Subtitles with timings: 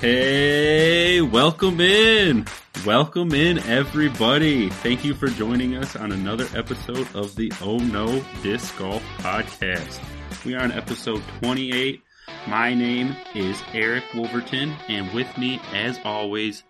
[0.00, 2.46] Hey, welcome in.
[2.86, 4.70] Welcome in, everybody.
[4.70, 10.00] Thank you for joining us on another episode of the Oh No Disc Golf Podcast.
[10.46, 12.00] We are on episode 28.
[12.48, 16.62] My name is Eric Wolverton, and with me, as always,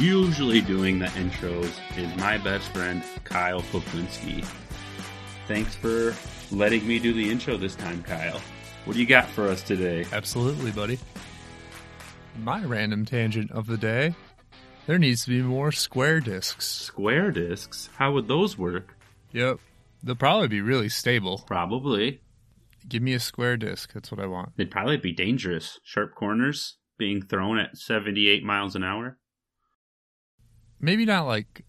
[0.00, 4.44] usually doing the intros, is my best friend, Kyle Poplinski.
[5.46, 6.12] Thanks for
[6.50, 8.40] letting me do the intro this time, Kyle.
[8.86, 10.04] What do you got for us today?
[10.12, 10.98] Absolutely, buddy.
[12.42, 14.14] My random tangent of the day
[14.86, 16.66] there needs to be more square discs.
[16.66, 17.88] Square discs?
[17.96, 18.96] How would those work?
[19.32, 19.60] Yep.
[20.02, 21.42] They'll probably be really stable.
[21.46, 22.20] Probably.
[22.86, 23.92] Give me a square disc.
[23.94, 24.56] That's what I want.
[24.56, 25.80] They'd probably be dangerous.
[25.82, 29.18] Sharp corners being thrown at 78 miles an hour.
[30.78, 31.64] Maybe not like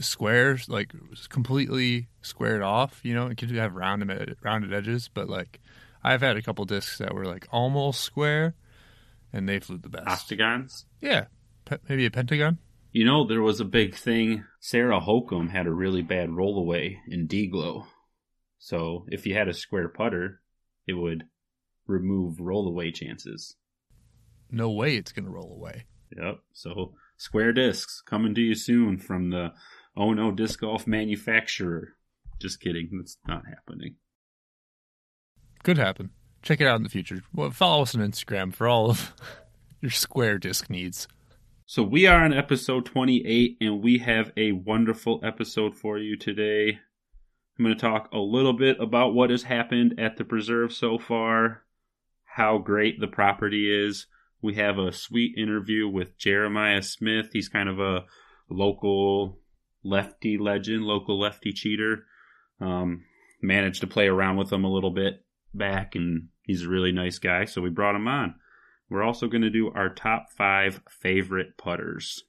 [0.00, 0.92] squares, like
[1.28, 3.00] completely squared off.
[3.04, 5.60] You know, it could have rounded rounded edges, but like
[6.02, 8.54] I've had a couple discs that were like almost square,
[9.34, 10.06] and they flew the best.
[10.06, 10.84] Octagons?
[11.00, 11.26] Yeah,
[11.64, 12.58] Pe- maybe a pentagon.
[12.92, 14.44] You know, there was a big thing.
[14.60, 17.86] Sarah Hokom had a really bad rollaway in D-Glow.
[18.58, 20.40] So if you had a square putter,
[20.86, 21.24] it would
[21.86, 23.56] remove rollaway chances.
[24.50, 25.86] No way it's gonna roll away.
[26.16, 26.38] Yep.
[26.52, 29.52] So square discs coming to you soon from the
[29.96, 31.94] Oh No Disc Golf manufacturer.
[32.40, 32.90] Just kidding.
[32.92, 33.96] That's not happening.
[35.64, 36.10] Could happen.
[36.44, 37.22] Check it out in the future.
[37.32, 39.14] Well, follow us on Instagram for all of
[39.80, 41.08] your square disc needs.
[41.64, 46.78] So we are on episode 28 and we have a wonderful episode for you today.
[47.58, 50.98] I'm going to talk a little bit about what has happened at the preserve so
[50.98, 51.62] far,
[52.24, 54.06] how great the property is.
[54.42, 57.30] We have a sweet interview with Jeremiah Smith.
[57.32, 58.04] He's kind of a
[58.50, 59.38] local
[59.82, 62.04] lefty legend, local lefty cheater.
[62.60, 63.04] Um,
[63.40, 65.23] managed to play around with him a little bit
[65.56, 68.34] back, and he's a really nice guy, so we brought him on.
[68.90, 72.22] We're also going to do our top five favorite putters.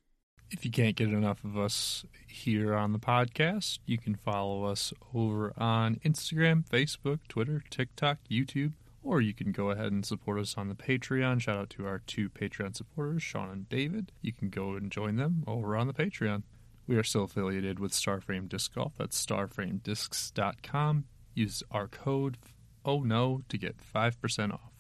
[0.52, 4.94] If you can't get enough of us here on the podcast, you can follow us
[5.14, 10.56] over on Instagram, Facebook, Twitter, TikTok, YouTube, or you can go ahead and support us
[10.58, 11.42] on the Patreon.
[11.42, 14.12] Shout out to our two Patreon supporters, Sean and David.
[14.22, 16.44] You can go and join them over on the Patreon.
[16.88, 18.94] We are still affiliated with Starframe Disc Golf.
[18.98, 21.06] That's starframediscs.com.
[21.34, 22.38] Use our code
[22.86, 24.72] Oh No to get 5% off.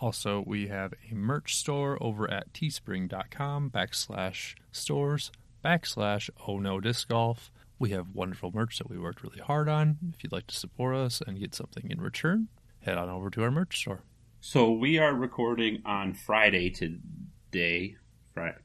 [0.00, 5.30] Also, we have a merch store over at teespring.com backslash stores
[5.64, 7.52] backslash Oh No Disc Golf.
[7.78, 9.98] We have wonderful merch that we worked really hard on.
[10.14, 12.48] If you'd like to support us and get something in return,
[12.80, 14.02] head on over to our merch store.
[14.40, 17.96] So we are recording on Friday today.
[18.32, 18.58] Friday.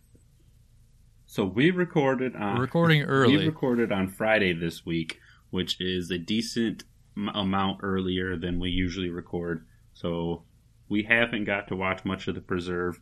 [1.26, 3.38] So we recorded on We're recording early.
[3.38, 5.20] We recorded on Friday this week,
[5.50, 6.86] which is a decent
[7.34, 9.66] amount earlier than we usually record.
[9.94, 10.44] So
[10.90, 13.00] we haven't got to watch much of the preserve,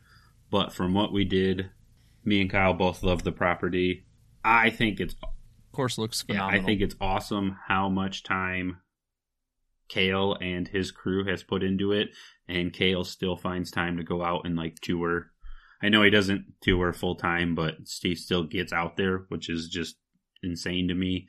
[0.49, 1.69] but from what we did,
[2.23, 4.05] me and Kyle both love the property.
[4.43, 6.45] I think it's of course, looks yeah.
[6.45, 8.77] I think it's awesome how much time
[9.89, 12.09] Cale and his crew has put into it,
[12.47, 15.31] and Cale still finds time to go out and like tour.
[15.81, 19.67] I know he doesn't tour full time, but Steve still gets out there, which is
[19.67, 19.95] just
[20.43, 21.27] insane to me.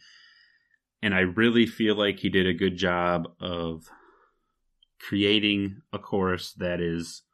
[1.04, 3.90] And I really feel like he did a good job of
[4.98, 7.24] creating a course that is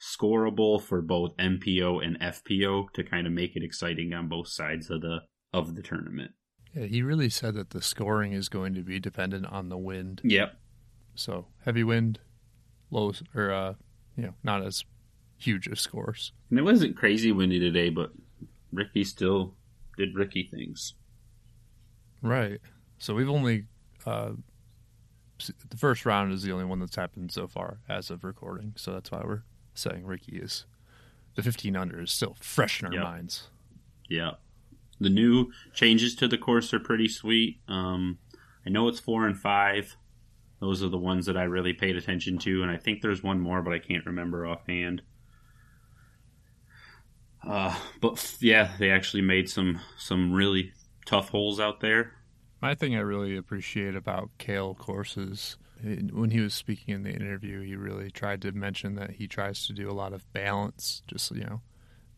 [0.00, 4.88] scoreable for both MPO and FPO to kind of make it exciting on both sides
[4.88, 5.18] of the
[5.52, 6.30] of the tournament.
[6.74, 10.22] Yeah, he really said that the scoring is going to be dependent on the wind.
[10.24, 10.54] Yep.
[11.14, 12.20] So heavy wind,
[12.90, 13.74] low or uh,
[14.16, 14.86] you know, not as
[15.36, 16.32] huge of scores.
[16.48, 18.10] And it wasn't crazy windy today, but
[18.72, 19.54] Ricky still
[19.98, 20.94] did Ricky things.
[22.22, 22.62] Right.
[22.98, 23.64] So we've only
[24.06, 24.32] uh,
[25.70, 28.72] the first round is the only one that's happened so far as of recording.
[28.76, 29.42] So that's why we're
[29.74, 30.64] saying Ricky is
[31.36, 33.02] the 15 under is still fresh in our Yep.
[33.04, 33.48] minds.
[34.08, 34.32] Yeah.
[35.00, 37.60] The new changes to the course are pretty sweet.
[37.68, 38.18] Um,
[38.66, 39.96] I know it's four and five.
[40.60, 43.38] Those are the ones that I really paid attention to, and I think there's one
[43.38, 45.02] more, but I can't remember offhand.
[47.46, 50.72] Uh, but yeah, they actually made some some really
[51.06, 52.14] tough holes out there.
[52.60, 57.60] My thing I really appreciate about Cale courses, when he was speaking in the interview,
[57.62, 61.30] he really tried to mention that he tries to do a lot of balance, just
[61.30, 61.60] you know,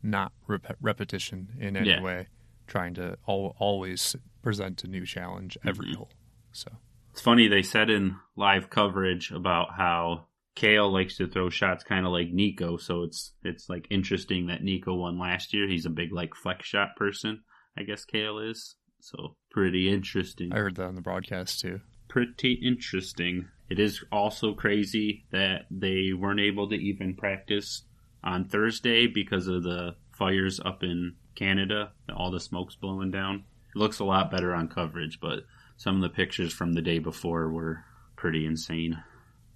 [0.02, 2.00] not rep- repetition in any Yeah.
[2.02, 2.28] way,
[2.66, 5.96] trying to al- always present a new challenge every Mhm.
[5.96, 6.10] hole.
[6.52, 6.70] So
[7.10, 12.06] It's funny they said in live coverage about how Cale likes to throw shots kind
[12.06, 15.68] of like Nico, so it's it's like interesting that Nico won last year.
[15.68, 17.42] He's a big like flex shot person,
[17.76, 18.76] I guess Cale is.
[19.00, 20.52] So pretty interesting.
[20.52, 21.80] I heard that on the broadcast too.
[22.08, 23.48] Pretty interesting.
[23.68, 27.82] It is also crazy that they weren't able to even practice
[28.22, 33.44] on Thursday because of the fires up in Canada, all the smoke's blowing down.
[33.74, 35.44] It looks a lot better on coverage, but
[35.76, 37.84] some of the pictures from the day before were
[38.16, 39.02] pretty insane.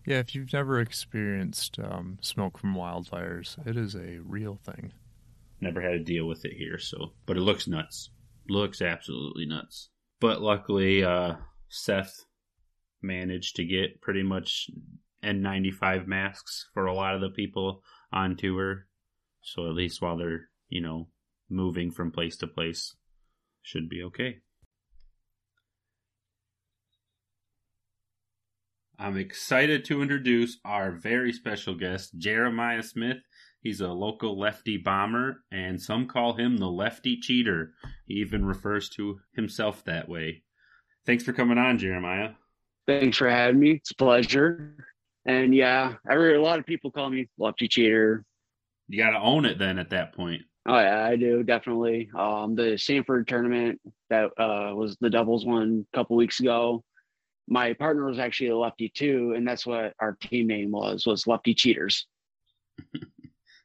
[0.06, 4.92] Yeah, if you've never experienced um, smoke from wildfires, it is a real thing.
[5.60, 8.10] Never had to deal with it here, so but it looks nuts.
[8.48, 9.88] Looks absolutely nuts.
[10.20, 11.36] But luckily, uh,
[11.68, 12.24] Seth
[13.02, 14.70] managed to get pretty much
[15.22, 17.82] N95 masks for a lot of the people
[18.12, 18.86] on tour.
[19.42, 21.08] So at least while they're, you know,
[21.48, 22.94] moving from place to place,
[23.62, 24.38] should be okay.
[28.98, 33.18] I'm excited to introduce our very special guest, Jeremiah Smith.
[33.64, 37.72] He's a local lefty bomber, and some call him the lefty cheater.
[38.06, 40.42] He even refers to himself that way.
[41.06, 42.32] Thanks for coming on, Jeremiah.
[42.86, 43.70] Thanks for having me.
[43.70, 44.86] It's a pleasure.
[45.24, 48.26] And yeah, every a lot of people call me lefty cheater.
[48.88, 50.42] You got to own it then at that point.
[50.68, 52.10] Oh yeah, I do definitely.
[52.14, 53.80] Um, the Sanford tournament
[54.10, 56.84] that uh, was the doubles one a couple weeks ago.
[57.48, 61.26] My partner was actually a lefty too, and that's what our team name was was
[61.26, 62.06] Lefty Cheaters.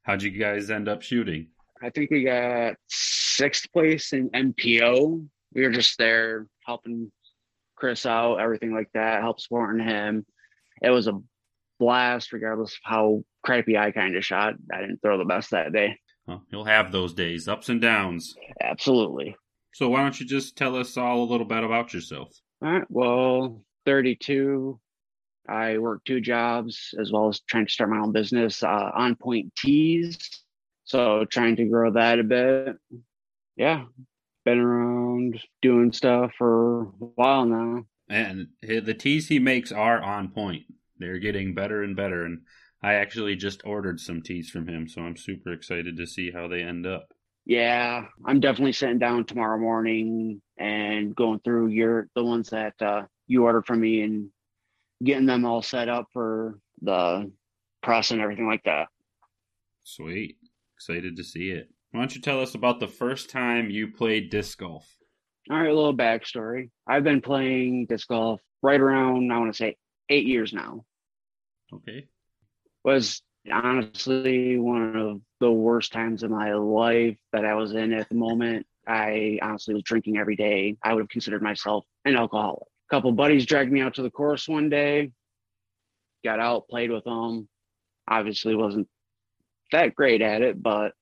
[0.03, 1.47] How'd you guys end up shooting?
[1.81, 5.27] I think we got sixth place in MPO.
[5.53, 7.11] We were just there helping
[7.75, 10.25] Chris out, everything like that, help supporting him.
[10.81, 11.19] It was a
[11.79, 14.55] blast, regardless of how crappy I kind of shot.
[14.73, 15.97] I didn't throw the best that day.
[16.27, 18.35] Well, you'll have those days, ups and downs.
[18.61, 19.35] Absolutely.
[19.73, 22.29] So why don't you just tell us all a little bit about yourself?
[22.61, 22.83] All right.
[22.89, 24.79] Well, 32.
[25.49, 29.15] I work two jobs as well as trying to start my own business, uh, on
[29.15, 30.43] point tees.
[30.85, 32.77] So trying to grow that a bit.
[33.55, 33.85] Yeah.
[34.45, 36.85] Been around doing stuff for a
[37.15, 37.83] while now.
[38.09, 40.63] And the tees he makes are on point.
[40.97, 42.25] They're getting better and better.
[42.25, 42.41] And
[42.81, 46.47] I actually just ordered some tees from him, so I'm super excited to see how
[46.47, 47.11] they end up.
[47.45, 53.03] Yeah, I'm definitely sitting down tomorrow morning and going through your the ones that uh,
[53.27, 54.29] you ordered from me and
[55.03, 57.31] getting them all set up for the
[57.81, 58.87] press and everything like that.
[59.83, 60.37] Sweet.
[60.75, 61.69] Excited to see it.
[61.91, 64.87] Why don't you tell us about the first time you played disc golf?
[65.49, 66.69] All right, a little backstory.
[66.87, 69.77] I've been playing disc golf right around, I want to say,
[70.09, 70.85] eight years now.
[71.73, 72.07] Okay.
[72.83, 78.09] Was honestly one of the worst times of my life that I was in at
[78.09, 78.67] the moment.
[78.87, 80.77] I honestly was drinking every day.
[80.83, 82.67] I would have considered myself an alcoholic.
[82.89, 85.11] A couple buddies dragged me out to the course one day.
[86.23, 87.47] Got out, played with them.
[88.07, 88.87] Obviously, wasn't
[89.71, 90.93] that great at it, but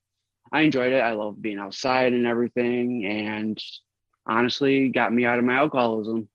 [0.52, 1.00] I enjoyed it.
[1.00, 3.58] I love being outside and everything, and
[4.26, 6.28] honestly, got me out of my alcoholism.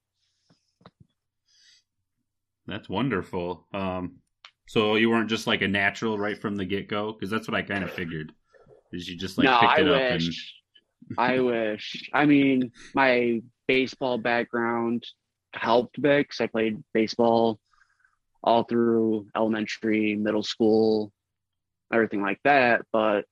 [2.66, 3.66] That's wonderful.
[3.75, 4.16] Um,
[4.69, 7.54] so you weren't just like a natural right from the get go, because that's what
[7.56, 8.32] I kind of figured.
[8.93, 10.54] Is you just like no, picked I it up wish.
[11.19, 12.10] I wish.
[12.14, 15.04] I mean, my baseball background
[15.54, 17.58] helped bit because I played baseball
[18.43, 21.12] all through elementary, middle school,
[21.93, 22.82] everything like that.
[22.93, 23.25] But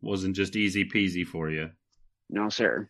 [0.00, 1.70] wasn't just easy peasy for you.
[2.28, 2.88] no, sir.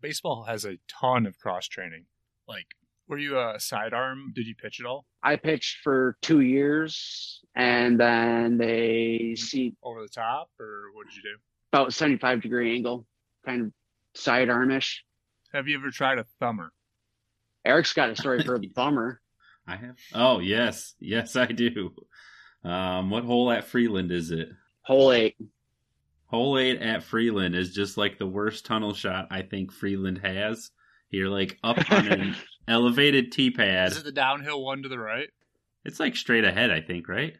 [0.00, 2.06] Baseball has a ton of cross training.
[2.48, 2.66] Like,
[3.06, 4.32] were you a sidearm?
[4.34, 5.04] Did you pitch at all?
[5.22, 11.16] I pitched for two years, and then they see Over the top, or what did
[11.16, 11.36] you do?
[11.72, 13.06] about seventy-five degree angle,
[13.44, 13.72] kind of
[14.16, 14.98] sidearmish.
[15.52, 16.72] Have you ever tried a thumber?
[17.64, 19.20] Eric's got a story for the bummer.
[19.66, 19.96] I have.
[20.14, 21.90] Oh yes, yes I do.
[22.64, 24.48] Um, what hole at Freeland is it?
[24.82, 25.36] Hole eight.
[26.26, 30.70] Hole eight at Freeland is just like the worst tunnel shot I think Freeland has.
[31.10, 32.36] You're like up on an
[32.68, 33.92] elevated tee pad.
[33.92, 35.28] Is it the downhill one to the right?
[35.84, 37.34] It's like straight ahead, I think, right?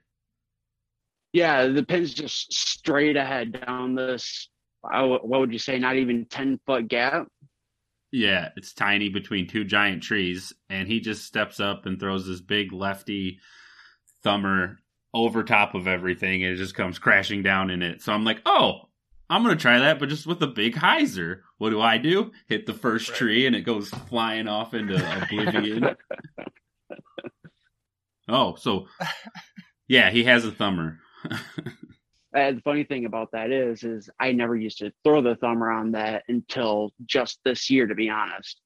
[1.32, 4.48] Yeah, the pin's just straight ahead down this.
[4.84, 5.78] I w- What would you say?
[5.78, 7.28] Not even ten foot gap.
[8.12, 12.40] Yeah, it's tiny between two giant trees, and he just steps up and throws this
[12.40, 13.38] big lefty
[14.24, 14.78] thumber
[15.14, 18.02] over top of everything, and it just comes crashing down in it.
[18.02, 18.88] So I'm like, oh,
[19.28, 21.42] I'm gonna try that, but just with a big hyzer.
[21.58, 22.32] What do I do?
[22.48, 25.94] Hit the first tree, and it goes flying off into oblivion.
[28.28, 28.86] oh, so
[29.86, 30.98] yeah, he has a thumber.
[32.34, 35.70] Uh, the funny thing about that is, is I never used to throw the thumber
[35.70, 38.60] on that until just this year, to be honest.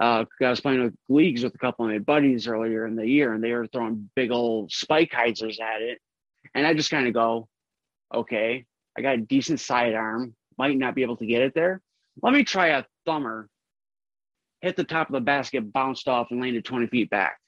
[0.00, 3.06] Uh, I was playing with leagues with a couple of my buddies earlier in the
[3.06, 6.00] year, and they were throwing big old spike hyzers at it,
[6.54, 7.48] and I just kind of go,
[8.12, 8.64] "Okay,
[8.96, 11.82] I got a decent sidearm, might not be able to get it there.
[12.20, 13.48] Let me try a thumber."
[14.60, 17.38] Hit the top of the basket, bounced off, and landed twenty feet back.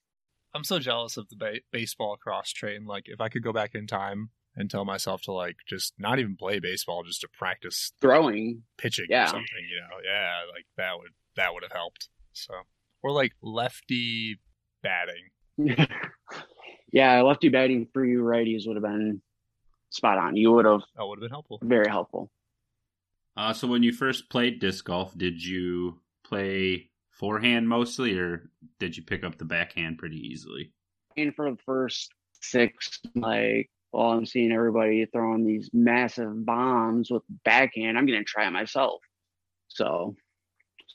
[0.52, 2.84] I'm so jealous of the ba- baseball cross train.
[2.86, 6.18] Like, if I could go back in time and tell myself to like just not
[6.18, 8.62] even play baseball, just to practice Throwing.
[8.78, 9.24] pitching Yeah.
[9.24, 12.08] or something, you know, yeah, like that would that would have helped.
[12.32, 12.52] So,
[13.02, 14.38] or like lefty
[14.82, 15.30] batting.
[16.92, 19.20] yeah, lefty batting for you righties would have been
[19.90, 20.36] spot on.
[20.36, 21.58] You would have That would have been helpful.
[21.62, 22.30] very helpful.
[23.36, 28.96] Uh, so when you first played disc golf, did you play forehand mostly, or did
[28.96, 30.72] you pick up the backhand pretty easily?
[31.16, 37.22] And for the first six, like, well, I'm seeing everybody throwing these massive bombs with
[37.44, 37.96] backhand.
[37.96, 39.00] I'm going to try it myself.
[39.68, 40.16] So,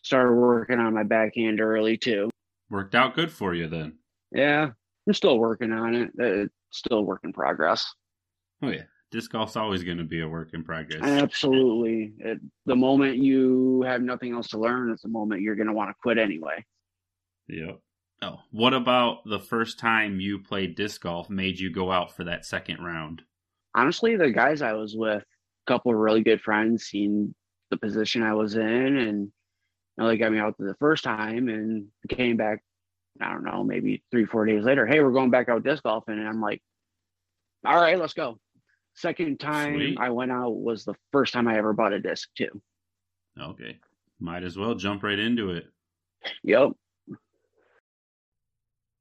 [0.04, 2.30] started working on my backhand early too.
[2.70, 3.98] Worked out good for you then.
[4.32, 4.72] Yeah,
[5.08, 6.10] I'm still working on it.
[6.20, 7.88] Uh, It's still a work in progress.
[8.62, 11.02] Oh yeah, disc golf's always going to be a work in progress.
[11.02, 12.14] Absolutely.
[12.20, 15.74] It, the moment you have nothing else to learn, it's the moment you're going to
[15.74, 16.66] want to quit anyway.
[17.48, 17.80] Yep.
[18.22, 22.26] Oh, what about the first time you played disc golf made you go out for
[22.26, 23.22] that second round?
[23.76, 27.34] Honestly, the guys I was with, a couple of really good friends, seen
[27.72, 28.62] the position I was in,
[28.98, 29.32] and you
[29.98, 32.62] know, they got me out the first time and came back.
[33.22, 34.86] I don't know, maybe three, four days later.
[34.86, 36.62] Hey, we're going back out disc golfing, and I'm like,
[37.66, 38.38] all right, let's go.
[38.96, 39.98] Second time Sweet.
[40.00, 42.62] I went out was the first time I ever bought a disc too.
[43.40, 43.78] Okay,
[44.20, 45.68] might as well jump right into it.
[46.44, 46.72] Yep.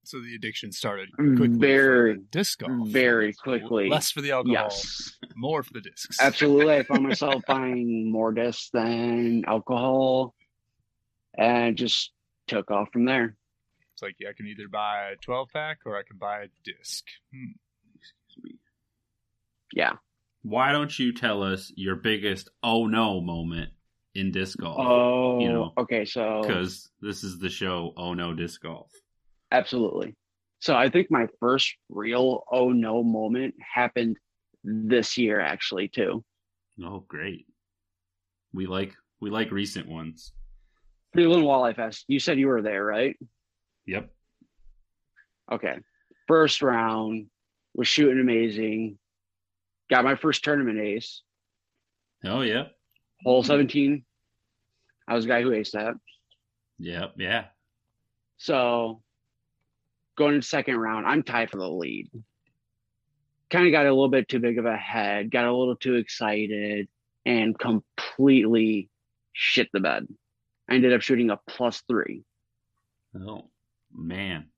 [0.08, 1.58] So the addiction started Mm, quickly.
[1.58, 2.88] Very, for disc golf.
[2.88, 3.90] very quickly.
[3.90, 5.18] Less for the alcohol, Yes.
[5.36, 6.18] more for the discs.
[6.18, 6.76] Absolutely.
[6.76, 10.34] I found myself buying more discs than alcohol
[11.36, 12.12] and just
[12.46, 13.36] took off from there.
[13.92, 17.04] It's like I can either buy a 12 pack or I can buy a disc.
[17.30, 17.50] Hmm.
[17.94, 18.58] Excuse me.
[19.74, 19.92] Yeah.
[20.40, 23.72] Why don't you tell us your biggest oh no moment
[24.14, 24.78] in disc golf?
[24.80, 26.06] Oh, you know, okay.
[26.06, 28.90] So, Because this is the show Oh No Disc Golf.
[29.52, 30.16] Absolutely.
[30.60, 34.16] So, I think my first real oh no moment happened
[34.64, 36.24] this year, actually, too.
[36.84, 37.46] Oh, great.
[38.52, 40.32] We like we like recent ones.
[41.12, 42.04] Cleveland Walleye Fest.
[42.08, 43.16] You said you were there, right?
[43.86, 44.10] Yep.
[45.50, 45.78] Okay.
[46.26, 47.26] First round
[47.74, 48.98] was shooting amazing.
[49.90, 51.22] Got my first tournament ace.
[52.24, 52.64] Oh yeah.
[53.24, 54.04] Hole 17.
[55.08, 55.94] I was the guy who aced that.
[56.78, 57.14] Yep.
[57.18, 57.44] Yeah.
[58.36, 59.02] So
[60.18, 62.10] going into second round, I'm tied for the lead.
[63.50, 65.94] Kind of got a little bit too big of a head, got a little too
[65.94, 66.88] excited,
[67.24, 68.90] and completely
[69.32, 70.06] shit the bed.
[70.68, 72.24] I ended up shooting a plus three.
[73.18, 73.48] Oh
[73.94, 74.48] man.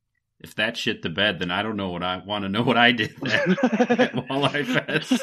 [0.40, 2.78] If that shit the bed, then I don't know what I want to know what
[2.78, 3.48] I did at
[4.30, 5.22] Walleye Fest.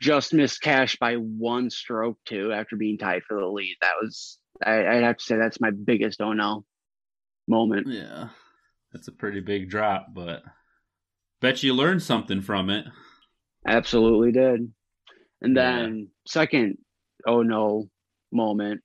[0.00, 3.76] Just missed cash by one stroke too after being tied for the lead.
[3.82, 6.64] That was I, I'd have to say that's my biggest oh no
[7.48, 7.86] moment.
[7.88, 8.28] Yeah.
[8.92, 10.42] That's a pretty big drop, but
[11.40, 12.86] bet you learned something from it.
[13.66, 14.72] Absolutely did.
[15.42, 15.76] And Yeah.
[15.76, 16.78] then second
[17.26, 17.88] oh no
[18.32, 18.82] moment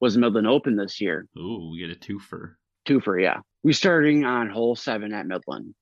[0.00, 1.26] was Midland Open this year.
[1.36, 2.54] Ooh, we get a twofer.
[2.86, 3.40] Two for yeah.
[3.62, 5.74] We starting on hole seven at Midland.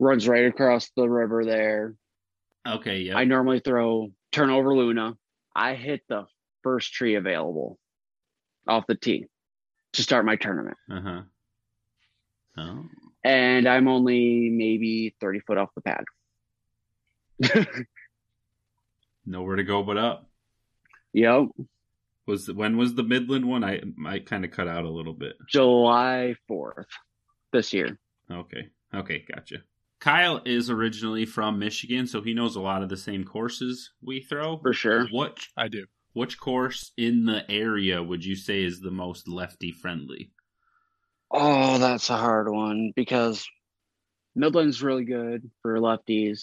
[0.00, 1.94] Runs right across the river there.
[2.66, 3.16] Okay, yeah.
[3.16, 5.14] I normally throw turnover Luna.
[5.54, 6.24] I hit the
[6.62, 7.78] first tree available
[8.66, 9.26] off the tee
[9.92, 10.76] to start my tournament.
[10.90, 11.22] Uh huh.
[12.60, 12.84] Oh.
[13.24, 16.04] And I'm only maybe 30 foot off the pad.
[19.26, 20.28] Nowhere to go but up.
[21.12, 21.46] yep.
[22.26, 23.64] Was when was the Midland one?
[23.64, 25.36] I I kind of cut out a little bit.
[25.48, 26.84] July 4th
[27.52, 27.98] this year.
[28.30, 28.68] Okay.
[28.94, 29.58] Okay, gotcha.
[30.00, 34.20] Kyle is originally from Michigan, so he knows a lot of the same courses we
[34.22, 34.58] throw.
[34.58, 35.06] For sure.
[35.08, 35.86] What I do.
[36.12, 40.30] which course in the area would you say is the most lefty friendly?
[41.30, 43.46] Oh, that's a hard one because
[44.36, 46.40] Midland's really good for lefties.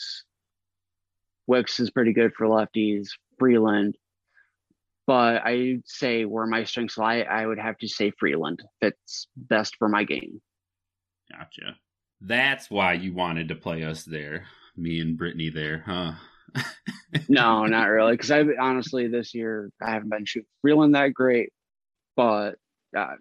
[1.50, 3.10] Wickes is pretty good for lefties.
[3.39, 3.98] Freeland.
[5.06, 9.75] But I'd say where my strengths lie, I would have to say Freeland fits best
[9.77, 10.41] for my game.
[11.32, 11.77] Gotcha.
[12.20, 16.13] That's why you wanted to play us there, me and Brittany there, huh?
[17.29, 18.13] No, not really.
[18.13, 21.51] Because I honestly this year I haven't been shooting Freeland that great,
[22.15, 22.56] but
[22.96, 23.15] uh,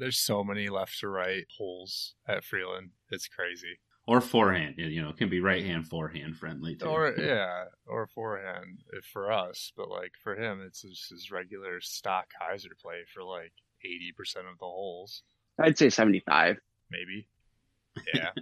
[0.00, 2.90] There's so many left to right holes at Freeland.
[3.10, 3.78] It's crazy.
[4.06, 6.86] or forehand, you know, it can be right hand, forehand friendly too.
[6.86, 11.80] Or yeah, or forehand if for us, but like for him, it's just his regular
[11.80, 13.52] stock hyzer play for like
[13.84, 15.22] eighty percent of the holes,
[15.60, 16.56] I'd say seventy-five.
[16.90, 17.28] maybe.
[18.14, 18.30] Yeah.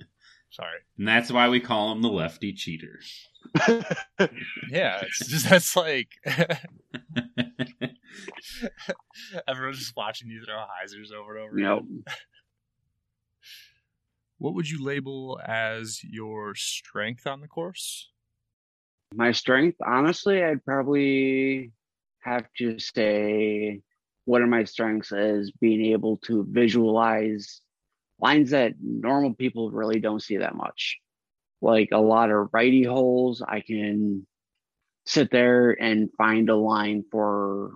[0.51, 0.79] Sorry.
[0.97, 3.01] and that's why we call him the lefty cheater.
[4.71, 6.09] Yeah, it's just that's like
[9.49, 11.57] everyone's just watching you throw hyzers over and over.
[11.57, 11.85] Nope.
[11.85, 12.05] again.
[14.41, 18.09] What would you label as your strength on the course?
[19.13, 21.73] My strength, honestly, I'd probably
[22.21, 23.81] have to say
[24.27, 27.63] one of my strengths is being able to visualize
[28.21, 30.99] lines that normal people really don't see that much.
[31.61, 34.27] Like a lot of righty holes, I can
[35.07, 37.73] sit there and find a line for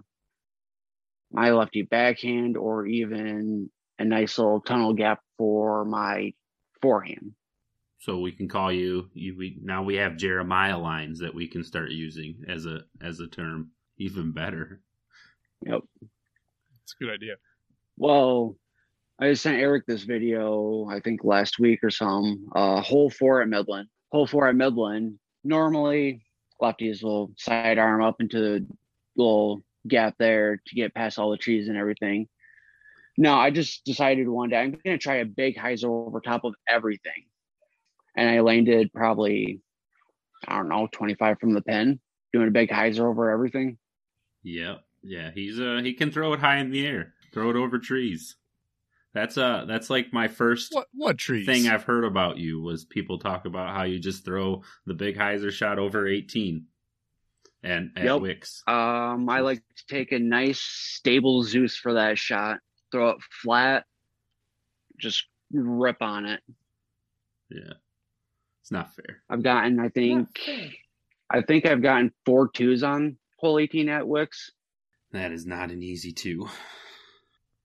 [1.33, 6.33] my lefty backhand or even a nice little tunnel gap for my
[6.81, 7.33] forehand.
[8.01, 9.09] So we can call you.
[9.15, 13.21] you we, now we have Jeremiah lines that we can start using as a as
[13.21, 13.71] a term.
[13.99, 14.81] Even better.
[15.65, 15.83] Yep.
[16.83, 17.35] It's a good idea.
[17.97, 18.57] Well,
[19.21, 22.49] I sent Eric this video, I think last week or some.
[22.53, 23.89] Uh, hole four at Midland.
[24.11, 25.19] Hole four at Midland.
[25.45, 26.25] Normally,
[26.61, 28.67] lefties will sidearm up into the
[29.17, 32.29] little gap there to get past all the trees and everything.
[33.19, 36.45] No, I just decided one day I'm going to try a big hyzer over top
[36.45, 37.27] of everything.
[38.17, 39.61] And I landed probably,
[40.49, 42.01] I don't know, 25 from the pin,
[42.33, 43.79] doing a big hyzer over everything.
[44.43, 44.85] Yep.
[45.03, 48.37] Yeah, he's uh he can throw it high in the air, throw it over trees.
[49.15, 51.47] That's uh that's like my first What what trees?
[51.47, 55.17] thing I've heard about you was people talk about how you just throw the big
[55.17, 56.67] hyzer shot over 18
[57.63, 58.21] and at Yep.
[58.21, 58.69] Wickes.
[58.69, 63.85] Um, I like to take a nice stable Zeus for that shot, throw it flat,
[64.99, 66.41] just rip on it.
[67.51, 67.75] Yeah.
[68.63, 69.23] It's not fair.
[69.29, 70.29] I've gotten, I think,
[71.31, 74.51] I think I've gotten four twos on hole 18 at Wickes.
[75.13, 76.49] That is not an easy two.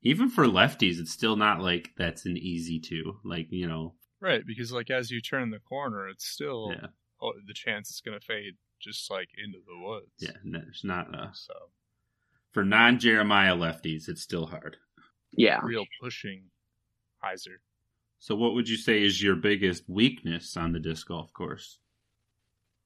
[0.01, 3.17] Even for lefties, it's still not like that's an easy two.
[3.23, 6.87] Like, you know, Right, because like as you turn the corner, it's still yeah.
[7.21, 10.11] oh, the chance it's going to fade just like into the woods.
[10.19, 11.53] Yeah, no, it's not uh So
[12.51, 14.77] for non Jeremiah lefties, it's still hard.
[15.31, 15.59] Yeah.
[15.63, 16.43] real pushing
[17.23, 17.57] hyzer.
[18.19, 21.79] So what would you say is your biggest weakness on the disc golf course?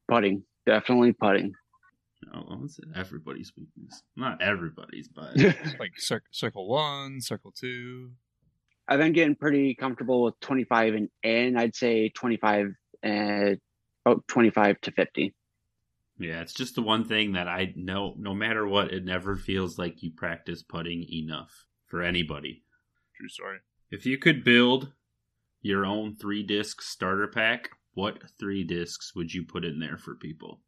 [0.07, 0.43] Putting.
[0.65, 1.53] Definitely putting.
[2.33, 4.03] No, it's everybody's weakness.
[4.15, 5.35] Not everybody's, but
[5.79, 8.11] Like cir- circle one, circle two.
[8.87, 11.57] I've been getting pretty comfortable with 25 and in.
[11.57, 12.73] I'd say 25
[13.03, 13.57] and
[14.05, 15.33] about 25 to 50.
[16.23, 19.77] Yeah, it's just the one thing that I know no matter what, it never feels
[19.77, 22.63] like you practice putting enough for anybody.
[23.17, 23.57] True story.
[23.91, 24.91] If you could build
[25.61, 30.15] your own three disc starter pack, what three discs would you put in there for
[30.15, 30.61] people?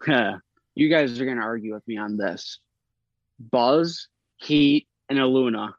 [0.06, 2.60] you guys are going to argue with me on this.
[3.38, 5.74] Buzz, Heat, and a Luna.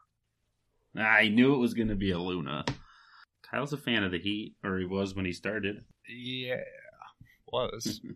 [0.97, 2.63] I knew it was going to be a Luna.
[3.49, 5.83] Kyle's a fan of the Heat, or he was when he started.
[6.07, 6.61] Yeah,
[7.51, 8.01] was.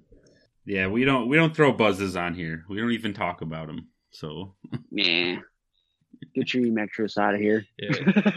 [0.69, 2.63] Yeah, we don't we don't throw buzzes on here.
[2.69, 3.87] We don't even talk about them.
[4.11, 4.53] So
[4.91, 5.39] Nah.
[6.35, 7.65] Get your Emetris out of here.
[7.79, 8.31] Yeah.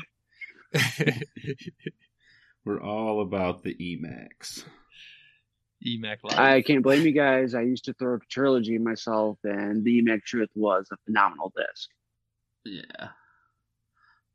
[2.65, 4.65] we're all about the Emax.
[5.87, 6.39] Emac Live.
[6.39, 7.55] I can't blame you guys.
[7.55, 11.91] I used to throw a trilogy myself, and the Emac Truth was a phenomenal disc.
[12.65, 13.09] Yeah.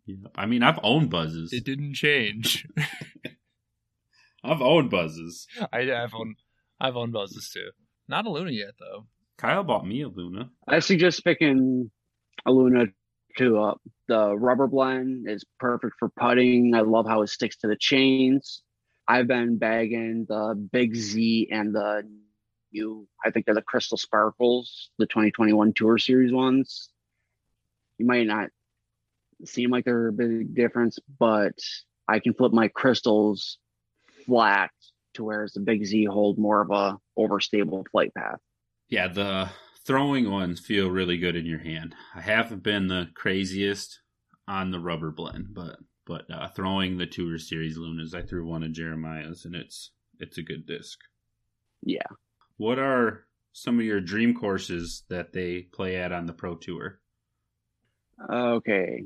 [0.06, 0.28] Yeah.
[0.36, 1.52] I mean, I've owned buzzes.
[1.52, 2.68] it didn't change.
[4.44, 5.48] I've owned buzzes.
[5.74, 6.36] I have on
[6.80, 7.72] I've owned buzzes too.
[8.08, 9.06] Not a Luna yet though.
[9.38, 10.50] Kyle bought me a Luna.
[10.68, 11.92] I suggest picking
[12.46, 12.86] a Luna
[13.38, 13.82] 2 up.
[13.86, 16.74] Uh, the rubber blend is perfect for putting.
[16.74, 18.64] I love how it sticks to the chains.
[19.08, 22.04] I've been bagging the Big Z and the
[22.74, 26.90] new, I think they're the Crystal Sparkles, the 2021 Tour Series ones.
[27.98, 28.50] You might not
[29.46, 31.54] seem like they're a big difference, but
[32.08, 33.58] I can flip my crystals
[34.26, 34.72] flat
[35.18, 38.40] to whereas the Big Z hold more of a overstable flight path.
[38.90, 39.50] Yeah, the
[39.86, 41.96] throwing ones feel really good in your hand.
[42.16, 44.00] I haven't been the craziest
[44.48, 48.64] on the rubber blend, but but uh, throwing the Tour Series Lunas, I threw one
[48.64, 50.98] of Jeremiah's, and it's it's a good disc.
[51.84, 52.08] Yeah.
[52.56, 57.00] What are some of your dream courses that they play at on the Pro Tour?
[58.32, 59.04] Okay.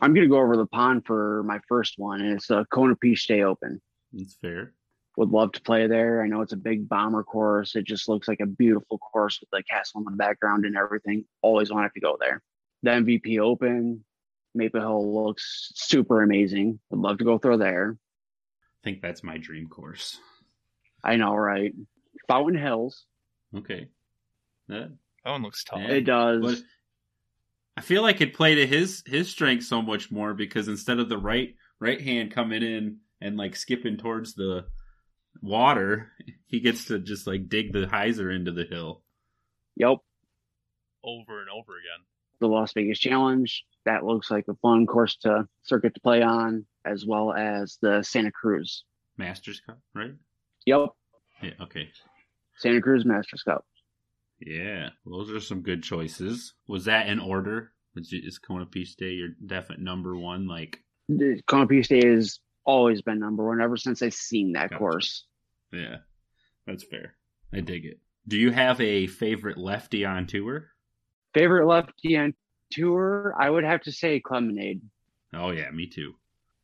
[0.00, 3.26] I'm going to go over the pond for my first one, and it's the Konopiste
[3.26, 3.80] Day Open.
[4.12, 4.74] That's fair.
[5.16, 6.22] Would love to play there.
[6.22, 7.74] I know it's a big bomber course.
[7.76, 11.24] It just looks like a beautiful course with the castle in the background and everything.
[11.42, 12.42] Always wanted to go there.
[12.82, 14.04] The MVP Open,
[14.54, 16.78] Maple Hill looks super amazing.
[16.90, 17.96] Would love to go through there.
[18.62, 20.18] I think that's my dream course.
[21.04, 21.72] I know, right?
[22.28, 23.04] Fountain Hills.
[23.56, 23.88] Okay.
[24.68, 24.92] That,
[25.24, 25.80] That one looks tough.
[25.80, 25.94] Yeah.
[25.94, 26.40] It does.
[26.42, 26.58] but
[27.76, 31.08] I feel like it played to his his strength so much more because instead of
[31.08, 34.66] the right right hand coming in and like skipping towards the
[35.42, 36.10] water,
[36.46, 39.02] he gets to just like dig the hyzer into the hill.
[39.76, 39.98] Yep.
[41.02, 42.04] Over and over again.
[42.40, 43.64] the Las Vegas Challenge.
[43.86, 48.02] That looks like a fun course to circuit to play on, as well as the
[48.02, 48.84] Santa Cruz.
[49.16, 50.12] Masters Cup, right?
[50.66, 50.88] Yep,
[51.42, 51.50] Yeah.
[51.62, 51.88] Okay.
[52.58, 53.64] Santa Cruz Masters Cup.
[54.38, 56.52] Yeah, those are some good choices.
[56.68, 57.72] Was that in order?
[57.94, 60.46] Was is Konopiste Day your definite number one?
[60.46, 64.78] Like, The Konopiste Day has always been number one ever since I've seen that Gotcha.
[64.78, 65.24] course.
[65.72, 65.96] yeah,
[66.66, 67.14] that's fair.
[67.52, 67.98] I dig it.
[68.28, 70.68] Do you have a favorite lefty on tour?
[71.34, 72.34] Favorite lefty on
[72.70, 74.82] tour, I would have to say Clemonade.
[75.34, 76.14] Oh yeah, me too.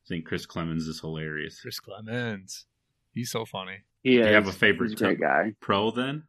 [0.04, 1.60] I think Chris Clemons is hilarious.
[1.60, 2.64] Chris Clemons.
[3.12, 3.78] He's so funny.
[4.02, 4.26] He Do is.
[4.28, 5.52] you have a favorite He's a great guy.
[5.60, 6.24] pro then?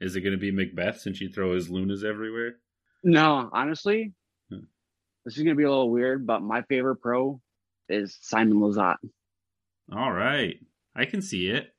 [0.00, 2.56] Is it going to be McBeth since you throw his lunas everywhere?
[3.04, 4.12] No, honestly,
[4.50, 4.64] Hmm.
[5.24, 7.40] this is gonna be a little weird, but my favorite pro
[7.88, 8.96] is Simon Lizotte.
[9.92, 10.58] All right,
[10.96, 11.74] I can see it.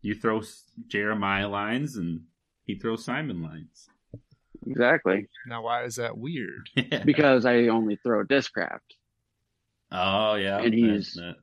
[0.00, 0.42] You throw
[0.88, 2.22] Jeremiah lines, and
[2.64, 3.88] he throws Simon lines.
[4.66, 5.26] Exactly.
[5.46, 6.68] Now, why is that weird?
[7.04, 8.78] Because I only throw Discraft.
[9.90, 11.36] oh yeah, And he's- that,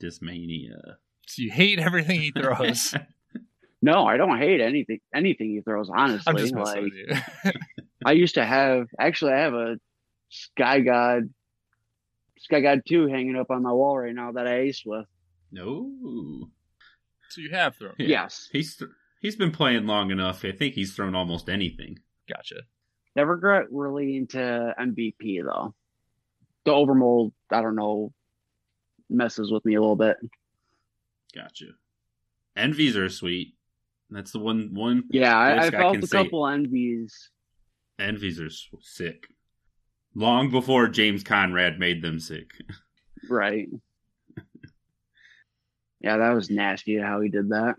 [0.00, 0.96] that Discmania.
[1.26, 2.94] So you hate everything he throws.
[3.82, 6.24] No, I don't hate anything anything he throws, honestly.
[6.26, 6.92] I'm just messing like with
[7.44, 7.52] you.
[8.06, 9.76] I used to have actually I have a
[10.30, 11.28] Sky God
[12.44, 15.06] Sky God 2 hanging up on my wall right now that I ace with.
[15.50, 16.48] no.
[17.30, 17.94] so you have thrown.
[17.98, 18.06] Yeah.
[18.08, 18.48] Yes.
[18.52, 20.44] He's th- he's been playing long enough.
[20.44, 21.98] I think he's thrown almost anything.
[22.28, 22.56] Gotcha.
[23.16, 24.38] Never got really into
[24.78, 25.74] MVP though.
[26.64, 28.12] The overmold, I don't know,
[29.10, 30.16] messes with me a little bit.
[31.34, 31.66] Gotcha.
[32.56, 33.54] Envies are sweet.
[34.10, 37.30] That's the one one Yeah, I, I Disc, I felt can a say- couple envies.
[37.98, 39.26] envies are sick.
[40.14, 42.50] Long before James Conrad made them sick.
[43.28, 43.68] Right.
[46.00, 47.74] yeah, that was nasty how he did that.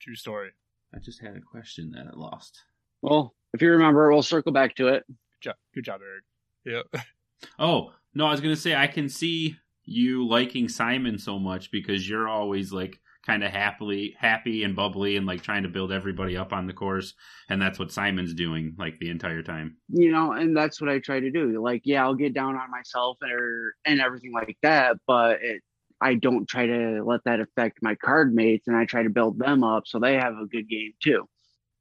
[0.00, 0.50] True story.
[0.94, 2.62] I just had a question that I lost.
[3.02, 5.04] Well, if you remember, we'll circle back to it.
[5.06, 6.84] Good job, Good job Eric.
[6.94, 7.04] Yep.
[7.56, 11.70] Oh, no, I was going to say I can see you liking Simon so much
[11.70, 15.92] because you're always like kind of happily happy and bubbly and like trying to build
[15.92, 17.12] everybody up on the course
[17.50, 19.76] and that's what Simon's doing like the entire time.
[19.88, 21.62] You know, and that's what I try to do.
[21.62, 25.62] Like, yeah, I'll get down on myself or er, and everything like that, but it
[26.00, 29.38] I don't try to let that affect my card mates and I try to build
[29.38, 31.28] them up so they have a good game too.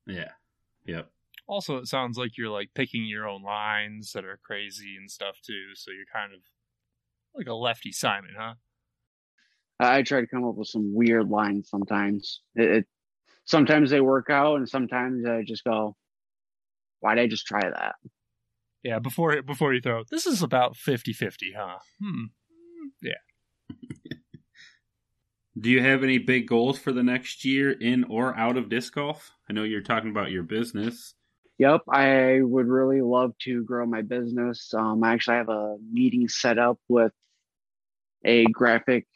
[0.06, 0.32] Yeah.
[0.86, 1.10] Yep.
[1.48, 5.38] Also, it sounds like you're like picking your own lines that are crazy and stuff
[5.46, 5.76] too.
[5.76, 6.40] So you're kind of
[7.36, 8.56] like a lefty Simon, huh?
[9.80, 12.42] I I try to come up with some weird lines sometimes.
[12.56, 12.86] It, it
[13.46, 15.96] sometimes they work out and sometimes I just go,
[17.00, 17.96] why'd I just try that?
[18.84, 19.00] Yeah.
[19.00, 21.78] Before before you throw, this is about 50-50, huh?
[22.02, 22.26] Hmm.
[23.02, 23.14] Yeah.
[25.60, 28.94] Do you have any big goals for the next year in or out of disc
[28.94, 29.32] golf?
[29.50, 31.16] I know you're talking about your business.
[31.58, 34.72] Yep, I would really love to grow my business.
[34.76, 37.12] Um, I actually have a meeting set up with
[38.24, 39.08] a graphic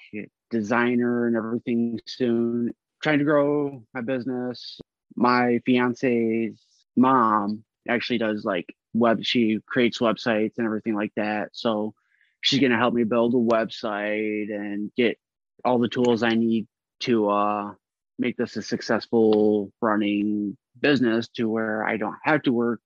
[0.51, 2.73] designer and everything soon.
[3.01, 4.79] Trying to grow my business.
[5.15, 6.61] My fiance's
[6.95, 9.19] mom actually does like web.
[9.23, 11.49] She creates websites and everything like that.
[11.53, 11.93] So
[12.41, 15.17] she's gonna help me build a website and get
[15.65, 16.67] all the tools I need
[17.01, 17.73] to uh,
[18.19, 22.81] make this a successful running business to where I don't have to work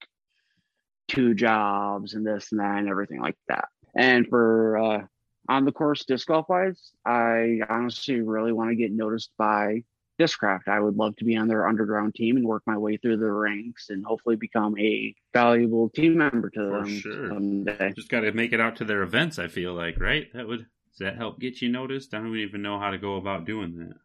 [1.08, 3.68] two jobs and this and that and everything like that.
[3.96, 5.02] And for uh,
[5.48, 9.84] on the course disc golf wise, I honestly really want to get noticed by
[10.20, 10.68] Discraft.
[10.68, 13.32] I would love to be on their underground team and work my way through the
[13.32, 17.30] ranks and hopefully become a valuable team member to For them sure.
[17.30, 17.94] someday.
[17.96, 20.32] Just got to make it out to their events, I feel like, right?
[20.34, 22.14] That would does that help get you noticed?
[22.14, 23.98] I don't even know how to go about doing that.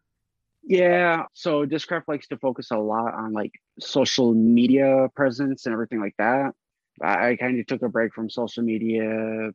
[0.65, 6.01] Yeah, so Discraft likes to focus a lot on like social media presence and everything
[6.01, 6.53] like that.
[7.01, 9.53] I, I kind of took a break from social media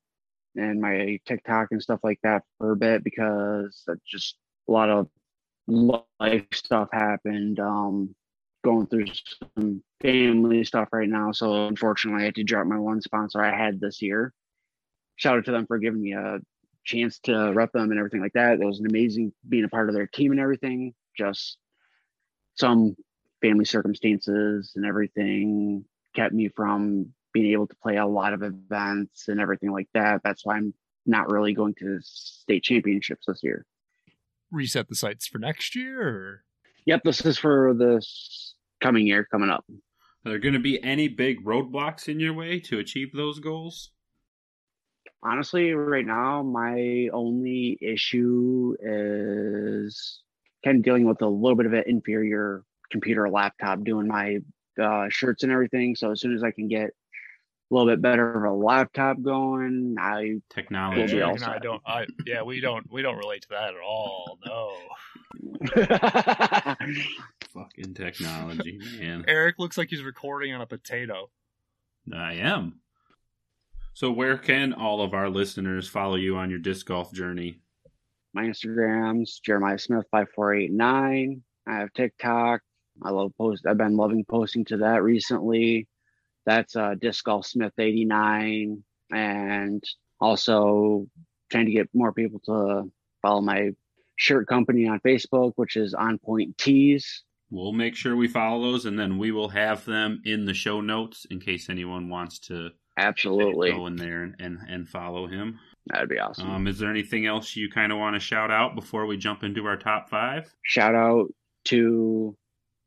[0.55, 4.37] and my TikTok and stuff like that for a bit because just
[4.67, 5.09] a lot of
[5.67, 7.59] life stuff happened.
[7.59, 8.15] Um,
[8.63, 9.05] going through
[9.55, 13.55] some family stuff right now, so unfortunately, I had to drop my one sponsor I
[13.55, 14.33] had this year.
[15.17, 16.39] Shout out to them for giving me a
[16.83, 18.59] chance to rep them and everything like that.
[18.59, 20.93] It was an amazing being a part of their team and everything.
[21.17, 21.57] Just
[22.55, 22.95] some
[23.41, 29.27] family circumstances and everything kept me from being able to play a lot of events
[29.27, 30.21] and everything like that.
[30.23, 30.73] That's why I'm
[31.05, 33.65] not really going to state championships this year.
[34.51, 36.41] Reset the sites for next year, or
[36.85, 39.65] Yep, this is for this coming year coming up.
[40.25, 43.91] Are there going to be any big roadblocks in your way to achieve those goals?
[45.25, 50.21] honestly, right now, my only issue is
[50.63, 54.37] kind of dealing with a little bit of an inferior computer laptop doing my
[54.81, 55.95] uh, shirts and everything.
[55.95, 56.91] So as soon as I can get
[57.73, 61.01] little bit better of a laptop going, I Yeah, Technology.
[61.01, 61.81] We'll be all Eric and I don't.
[61.85, 62.91] I, yeah, we don't.
[62.91, 64.39] We don't relate to that at all.
[64.45, 64.73] No.
[67.53, 69.25] Fucking technology, man.
[69.27, 71.29] Eric looks like he's recording on a potato.
[72.13, 72.79] I am.
[73.93, 77.59] So, where can all of our listeners follow you on your disc golf journey?
[78.35, 81.41] my Instagrams, Jeremiah Smith five four eight nine.
[81.65, 82.61] I have TikTok.
[83.01, 83.65] I love post.
[83.65, 85.87] I've been loving posting to that recently.
[86.45, 89.83] That's uh, Disc Golf Smith eighty nine, and
[90.19, 91.07] also
[91.51, 93.71] trying to get more people to follow my
[94.15, 97.23] shirt company on Facebook, which is On Point Tees.
[97.51, 100.81] We'll make sure we follow those, and then we will have them in the show
[100.81, 105.59] notes in case anyone wants to Absolutely, go in there and, and, and follow him.
[105.87, 106.49] that'd be awesome.
[106.49, 109.43] Um, is there anything else you kind of want to shout out before we jump
[109.43, 110.51] into our top five?
[110.63, 111.27] Shout out
[111.65, 112.35] to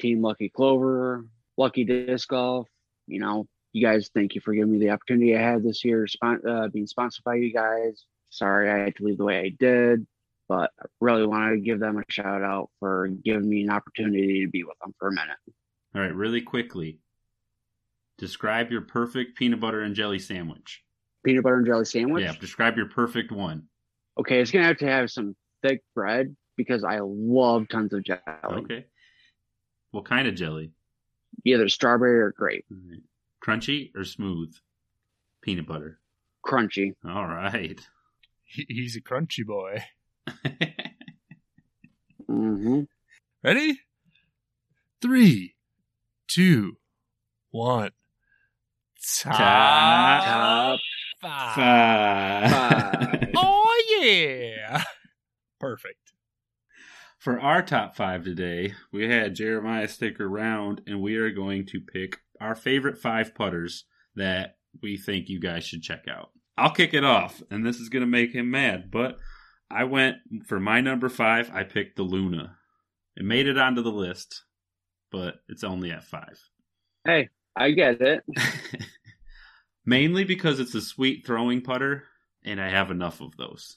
[0.00, 1.24] Team Lucky Clover,
[1.56, 2.68] Lucky Disc Golf.
[3.08, 6.06] You know, you guys, thank you for giving me the opportunity I had this year,
[6.22, 8.04] uh, being sponsored by you guys.
[8.30, 10.06] Sorry I had to leave the way I did,
[10.48, 14.44] but I really want to give them a shout out for giving me an opportunity
[14.44, 15.36] to be with them for a minute.
[15.94, 16.98] All right, really quickly.
[18.18, 20.82] Describe your perfect peanut butter and jelly sandwich.
[21.24, 22.24] Peanut butter and jelly sandwich.
[22.24, 23.64] Yeah, describe your perfect one.
[24.18, 28.20] Okay, it's gonna have to have some thick bread because I love tons of jelly,
[28.44, 28.86] Okay.
[29.92, 30.72] What kind of jelly?
[31.44, 33.00] Either strawberry or grape, All right.
[33.44, 34.52] Crunchy or smooth?
[35.42, 35.98] Peanut butter.
[36.44, 36.94] crunchy.
[37.04, 37.80] All right.
[38.44, 39.82] He, he's a crunchy boy.
[42.26, 42.82] hmm
[43.42, 43.80] Ready?
[45.00, 45.54] Three,
[46.26, 46.76] two,
[47.50, 47.92] one.
[49.20, 50.80] Top, Top
[51.20, 52.50] five.
[52.50, 53.28] five.
[53.36, 54.82] Oh yeah!
[55.60, 56.07] Perfect.
[57.28, 61.78] For our top five today, we had Jeremiah stick around, and we are going to
[61.78, 63.84] pick our favorite five putters
[64.16, 66.30] that we think you guys should check out.
[66.56, 69.18] I'll kick it off, and this is going to make him mad, but
[69.70, 72.56] I went for my number five, I picked the Luna.
[73.14, 74.44] It made it onto the list,
[75.12, 76.40] but it's only at five.
[77.04, 78.24] Hey, I get it.
[79.84, 82.04] Mainly because it's a sweet throwing putter,
[82.42, 83.76] and I have enough of those.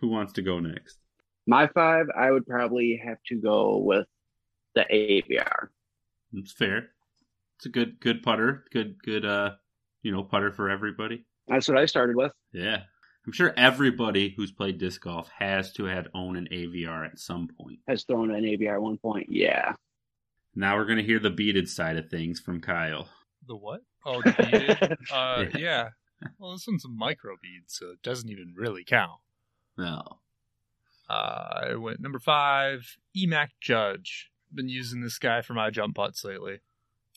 [0.00, 0.98] Who wants to go next?
[1.46, 4.06] My five, I would probably have to go with
[4.74, 5.68] the Aviar.
[6.32, 6.88] It's fair.
[7.56, 8.64] It's a good good putter.
[8.72, 9.52] Good good uh
[10.02, 11.24] you know putter for everybody.
[11.46, 12.32] That's what I started with.
[12.52, 12.82] Yeah.
[13.26, 17.48] I'm sure everybody who's played disc golf has to have owned an Aviar at some
[17.48, 17.78] point.
[17.88, 19.26] Has thrown an AVR at one point.
[19.30, 19.74] Yeah.
[20.54, 23.08] Now we're gonna hear the beaded side of things from Kyle.
[23.46, 23.80] The what?
[24.06, 24.98] Oh, the beaded?
[25.12, 25.58] Uh, Yeah.
[25.58, 25.88] yeah.
[26.38, 29.20] Well, this one's a micro bead, so it doesn't even really count.
[29.76, 30.00] No.
[31.08, 34.30] Uh, I went number five, Emac Judge.
[34.52, 36.60] Been using this guy for my jump putts lately.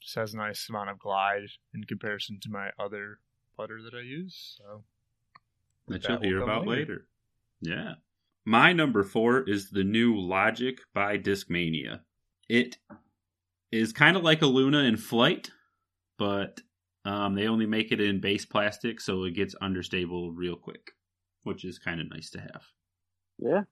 [0.01, 3.19] Just has a nice amount of glide in comparison to my other
[3.55, 4.55] putter that I use.
[4.57, 4.83] So
[5.87, 6.81] That That you'll hear about later.
[6.81, 7.07] later.
[7.61, 7.93] Yeah.
[8.45, 12.01] My number four is the new Logic by Discmania.
[12.49, 12.77] It
[13.71, 15.51] is kind of like a Luna in flight,
[16.17, 16.61] but
[17.03, 20.91] um, they only make it in base plastic, so it gets understable real quick,
[21.43, 22.63] which is kind of nice to have.
[23.37, 23.63] Yeah.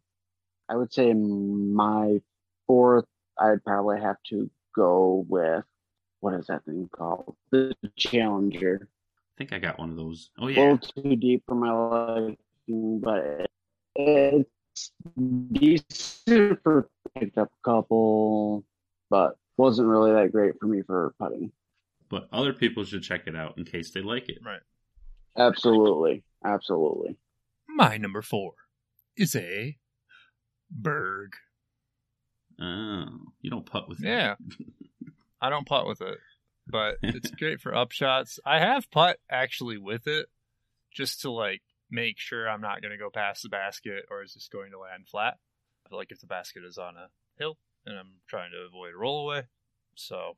[0.69, 2.21] I would say my
[2.67, 3.06] fourth,
[3.39, 5.63] I'd probably have to go with
[6.21, 7.36] what is that thing called?
[7.51, 8.89] The Challenger.
[8.89, 10.30] I think I got one of those.
[10.39, 13.49] Oh A yeah, little too deep for my liking, but it,
[13.95, 14.91] it's
[15.51, 18.63] decent for picked up a couple,
[19.10, 21.51] but wasn't really that great for me for putting.
[22.10, 24.39] but other people should check it out in case they like it.
[24.43, 24.62] right.
[25.38, 26.23] Absolutely.
[26.43, 27.17] Absolutely.
[27.67, 28.54] My number four
[29.17, 29.78] is a
[30.69, 31.34] Berg.
[32.60, 33.06] Oh,
[33.41, 34.08] you don't putt with it.
[34.08, 34.36] Yeah.
[35.41, 36.17] I don't putt with it,
[36.67, 38.39] but it's great for upshots.
[38.45, 40.28] I have putt actually with it
[40.91, 44.34] just to like make sure I'm not going to go past the basket or is
[44.34, 45.36] this going to land flat.
[45.91, 49.43] Like if the basket is on a hill and I'm trying to avoid a rollaway.
[49.95, 50.34] So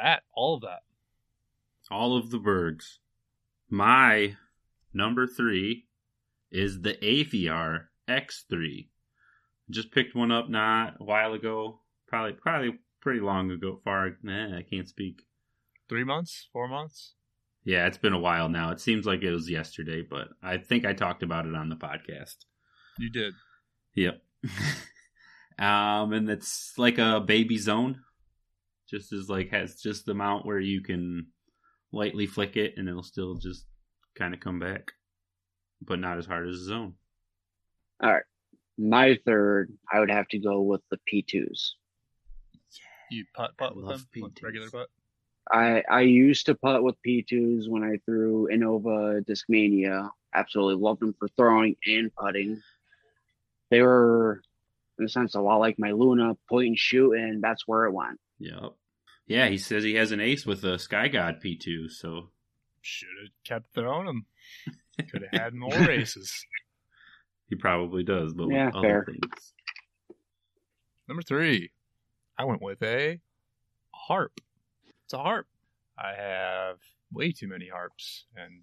[0.00, 0.80] that, all of that.
[1.90, 3.00] all of the Bergs.
[3.68, 4.36] My
[4.94, 5.86] number three
[6.50, 8.88] is the Aviar X3.
[9.70, 11.80] Just picked one up not a while ago.
[12.06, 13.80] Probably, probably pretty long ago.
[13.84, 15.22] Far, nah, I can't speak.
[15.88, 17.14] Three months, four months.
[17.64, 18.70] Yeah, it's been a while now.
[18.70, 21.76] It seems like it was yesterday, but I think I talked about it on the
[21.76, 22.36] podcast.
[22.98, 23.34] You did.
[23.94, 24.22] Yep.
[25.58, 28.02] um, and it's like a baby zone.
[28.88, 31.26] Just as like has just the amount where you can
[31.92, 33.66] lightly flick it and it'll still just
[34.14, 34.92] kind of come back,
[35.82, 36.94] but not as hard as a zone.
[38.78, 41.72] My third, I would have to go with the P2s.
[43.10, 44.42] You putt putt with them, P2s.
[44.42, 44.88] regular putt.
[45.50, 50.10] I I used to putt with P2s when I threw Innova Discmania.
[50.34, 52.60] Absolutely loved them for throwing and putting.
[53.70, 54.42] They were,
[54.98, 57.92] in a sense, a lot like my Luna point and shoot, and that's where it
[57.92, 58.20] went.
[58.38, 58.72] Yep.
[59.26, 62.30] Yeah, he says he has an ace with a Sky God P2, so
[62.82, 64.26] Should have kept throwing them.
[65.10, 66.44] Could have had more aces.
[67.48, 69.04] He probably does, but Yeah, with other fair.
[69.06, 69.52] things.
[71.08, 71.70] Number three,
[72.38, 73.20] I went with a
[73.92, 74.40] harp.
[75.04, 75.46] It's a harp.
[75.98, 76.78] I have
[77.12, 78.62] way too many harps, and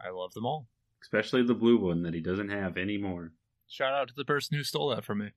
[0.00, 0.66] I love them all.
[1.02, 3.32] Especially the blue one that he doesn't have anymore.
[3.68, 5.30] Shout out to the person who stole that from me.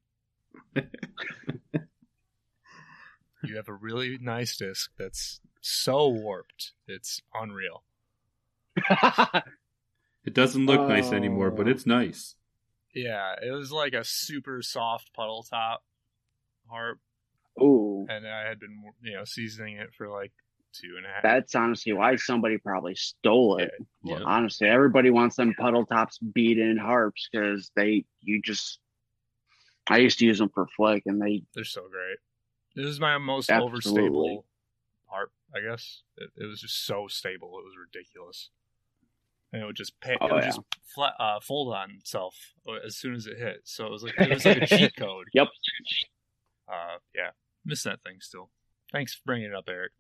[3.44, 6.72] you have a really nice disc that's so warped.
[6.88, 7.84] It's unreal.
[10.28, 11.70] It doesn't look nice anymore, but Oh.
[11.70, 12.34] it's nice.
[12.96, 15.84] Yeah, it was like a super soft puddle top
[16.70, 17.00] harp,
[17.62, 20.32] Ooh, and I had been, you know, seasoning it for like
[20.74, 21.24] two and a half.
[21.24, 23.72] that's honestly why somebody probably stole it.
[24.04, 24.22] Yep.
[24.26, 28.80] Honestly, everybody wants them puddle tops beat in harps because they you just.
[29.88, 32.18] I used to use them for flick, and they They're so great.
[32.76, 34.38] This is my most Absolutely.
[34.38, 34.44] overstable
[35.06, 36.02] harp, I guess.
[36.18, 38.50] It, it was just so stable, it was ridiculous.
[39.56, 40.48] And it would just pay, Oh, it would yeah.
[40.50, 40.60] just
[40.94, 42.36] flat, uh, fold on itself
[42.86, 43.62] as soon as it hit.
[43.64, 45.28] So it was like it was like a cheat code.
[45.34, 45.48] Yep.
[46.68, 47.30] Uh, yeah,
[47.64, 48.50] miss that thing still.
[48.92, 49.94] Thanks for bringing it up, Eric.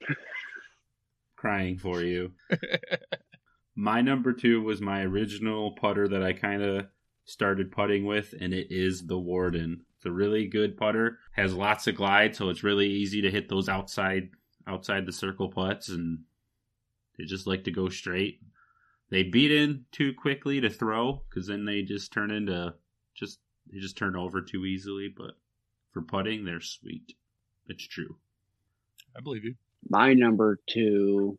[1.36, 2.32] Crying for you.
[3.74, 6.86] My number two was my original putter that I kind of
[7.24, 9.82] started putting with, and it is the Warden.
[9.96, 11.18] It's a really good putter.
[11.32, 14.30] Has lots of glide, so it's really easy to hit those outside
[14.66, 16.20] outside the circle putts, and
[17.18, 18.40] they just like to go straight.
[19.12, 22.72] They beat in too quickly to throw, because then they just turn into
[23.14, 25.12] just they just turn over too easily.
[25.14, 25.32] But
[25.92, 27.12] for putting, they're sweet.
[27.68, 28.16] It's true.
[29.14, 29.54] I believe you.
[29.86, 31.38] my number two.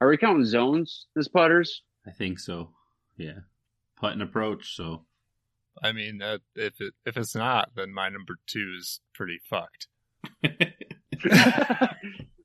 [0.00, 1.82] Are we counting zones as putters?
[2.04, 2.70] I think so.
[3.16, 3.42] Yeah,
[3.94, 4.74] putt and approach.
[4.74, 5.04] So
[5.80, 9.86] I mean, uh, if it if it's not, then my number two is pretty fucked.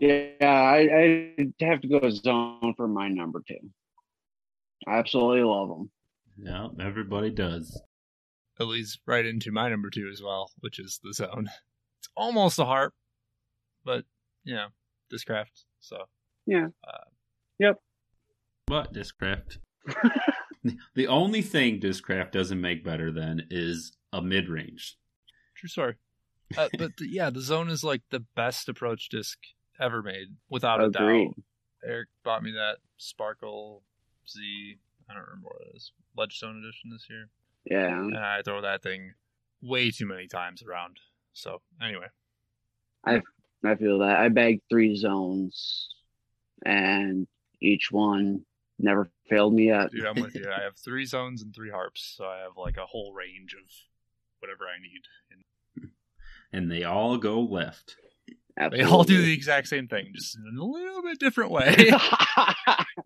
[0.00, 3.70] yeah, I, I have to go zone for my number two.
[4.86, 5.90] I absolutely love them.
[6.38, 7.80] yeah, everybody does.
[8.58, 11.48] It leads right into my number two as well, which is the zone.
[11.98, 12.94] It's almost a harp,
[13.84, 14.04] but
[14.44, 14.68] you know,
[15.12, 15.64] discraft.
[15.80, 16.04] So
[16.46, 16.68] Yeah.
[16.86, 17.04] Uh
[17.58, 17.80] Yep.
[18.66, 19.58] But Discraft.
[20.94, 24.98] the only thing Discraft doesn't make better than is a mid range.
[25.54, 25.94] true story.
[26.56, 29.38] Uh, but the, yeah, the zone is like the best approach disc
[29.80, 31.26] ever made, without a Agreed.
[31.28, 31.34] doubt.
[31.84, 33.82] Eric bought me that Sparkle
[34.28, 34.76] Z.
[35.08, 35.92] I don't remember what it is.
[36.16, 37.28] Ledgestone edition this year,
[37.64, 39.12] Yeah, and I throw that thing
[39.62, 40.98] way too many times around.
[41.32, 42.06] So anyway,
[43.04, 43.22] I
[43.64, 44.16] I feel that.
[44.18, 45.88] I bagged three zones,
[46.64, 47.26] and
[47.60, 48.44] each one
[48.78, 49.90] never failed me yet.
[49.90, 50.46] dude, I'm with you.
[50.56, 53.68] I have three zones and three harps, so I have like a whole range of
[54.40, 55.02] whatever I need.
[55.30, 55.42] And
[56.52, 57.96] And they all go left.
[58.70, 61.90] they all do the exact same thing, just in a little bit different way.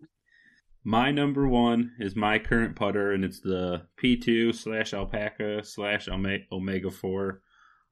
[0.83, 6.45] My number one is my current putter, and it's the P2 slash Alpaca slash Ome-
[6.51, 7.39] Omega 4.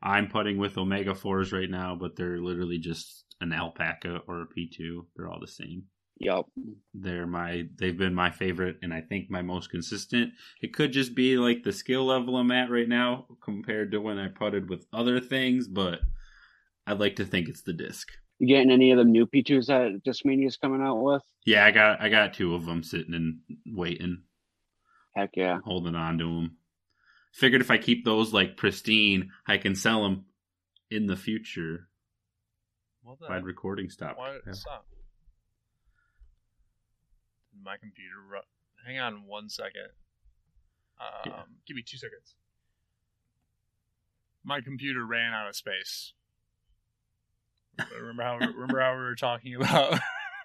[0.02, 4.48] I'm putting with Omega 4s right now, but they're literally just an Alpaca or a
[4.48, 5.06] P2.
[5.16, 5.84] They're all the same.
[6.20, 6.46] Yep.
[6.94, 10.34] they're my they've been my favorite and I think my most consistent.
[10.62, 14.20] It could just be like the skill level I'm at right now compared to when
[14.20, 16.02] I putted with other things, but
[16.86, 18.10] I'd like to think it's the disc.
[18.40, 21.24] You getting any of the new P2s that Discmania's coming out with?
[21.46, 24.24] Yeah, I got I got two of them sitting and waiting,
[25.16, 25.60] Heck yeah.
[25.66, 26.58] holding on to them.
[27.34, 30.26] Figured if I keep those like pristine, I can sell them
[30.90, 31.88] in the future.
[33.04, 34.18] what the Why recording stop?
[34.18, 34.54] Why Yeah.
[34.54, 34.86] stop?
[37.64, 38.16] My computer.
[38.28, 38.40] Ru-
[38.86, 39.90] Hang on one second.
[41.00, 41.42] Um, Yeah.
[41.68, 42.36] Give me two seconds.
[44.44, 46.14] My computer ran out of space.
[48.00, 50.00] remember how remember how we were talking about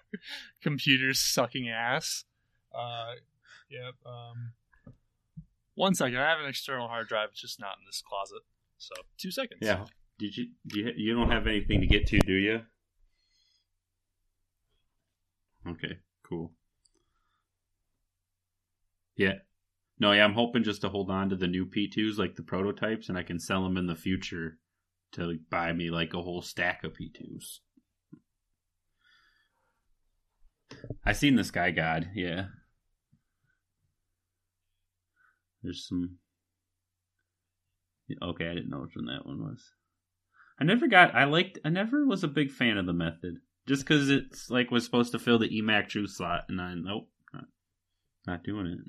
[0.61, 2.25] computers sucking ass?
[2.73, 3.13] Uh,
[3.69, 3.93] yep.
[4.05, 4.53] Um,
[5.75, 6.17] one second.
[6.19, 7.29] I have an external hard drive.
[7.31, 8.41] It's just not in this closet.
[8.77, 9.59] So two seconds.
[9.61, 9.85] Yeah.
[10.19, 12.61] Did you do you, you don't have anything to get to, do you?
[15.67, 16.51] Okay, cool.
[19.15, 19.35] Yeah.
[19.99, 23.07] No, yeah, I'm hoping just to hold on to the new P2s, like the prototypes,
[23.07, 24.57] and I can sell them in the future
[25.13, 27.59] to buy me like a whole stack of P2s.
[31.05, 32.47] I seen the Sky God, yeah.
[35.63, 36.17] There's some.
[38.21, 39.71] Okay, I didn't know which one that one was.
[40.59, 41.15] I never got.
[41.15, 41.59] I liked.
[41.65, 45.11] I never was a big fan of the method, just because it's like was supposed
[45.13, 47.09] to fill the Emac Judge slot, and I nope,
[48.27, 48.79] not, doing it.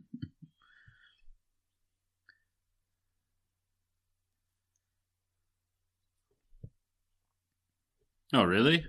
[8.32, 8.84] Oh, really?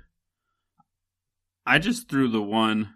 [1.65, 2.93] I just threw the one.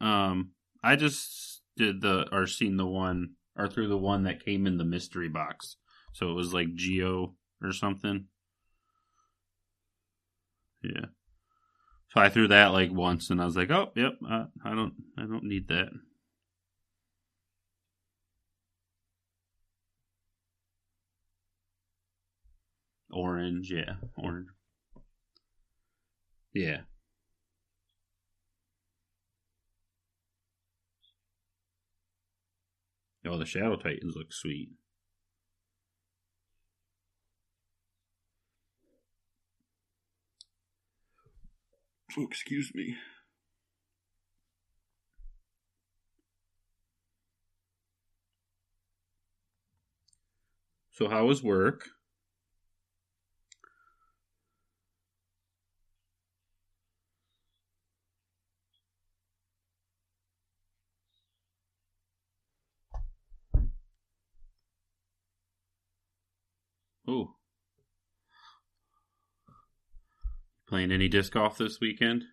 [0.00, 0.52] Um,
[0.82, 4.78] I just did the or seen the one or through the one that came in
[4.78, 5.76] the mystery box.
[6.12, 8.26] So it was like Geo or something.
[10.82, 11.06] Yeah.
[12.14, 14.94] So I threw that like once, and I was like, "Oh, yep, uh, I don't,
[15.18, 15.88] I don't need that."
[23.10, 24.48] Orange, yeah, orange.
[26.52, 26.82] Yeah.
[33.26, 34.70] Oh, the Shadow Titans look sweet.
[42.16, 42.96] Oh, excuse me.
[50.92, 51.88] So, how was work?
[67.06, 67.34] Oh.
[70.66, 72.24] Playing any disc golf this weekend?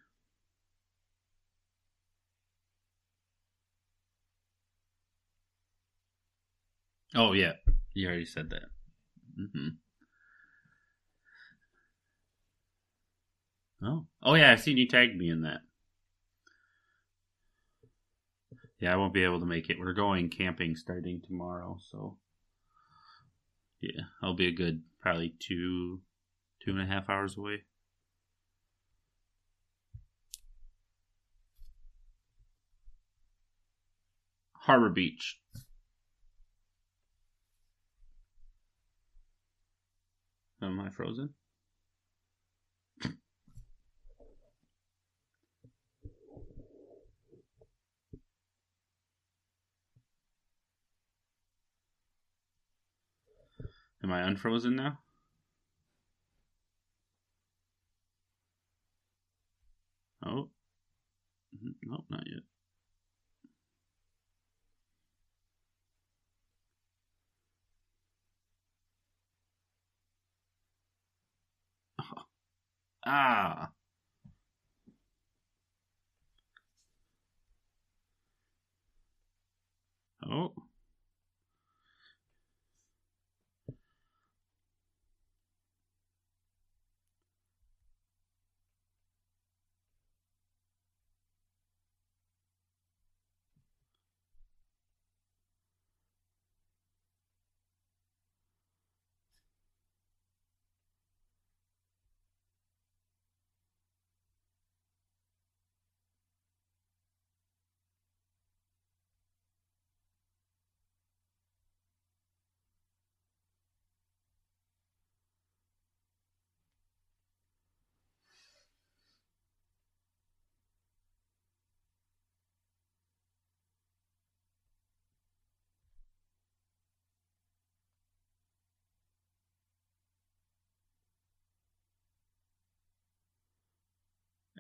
[7.14, 7.54] Oh yeah,
[7.94, 8.64] you already said that.
[9.40, 9.68] Mm-hmm.
[13.84, 15.62] Oh, oh yeah, I've seen you tagged me in that.
[18.80, 19.80] Yeah, I won't be able to make it.
[19.80, 22.18] We're going camping starting tomorrow, so
[23.82, 26.02] yeah, I'll be a good probably two,
[26.64, 27.64] two and a half hours away.
[34.62, 35.40] Harbor Beach.
[40.62, 41.34] Am I frozen?
[54.04, 55.00] Am I unfrozen now?
[60.24, 60.50] Oh.
[61.56, 61.70] Mm-hmm.
[61.84, 62.44] Nope, not yet.
[72.02, 72.24] Oh.
[73.06, 73.72] Ah.
[80.26, 80.61] Oh.